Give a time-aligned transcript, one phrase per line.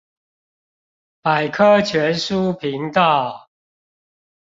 [1.21, 3.51] 百科全書頻道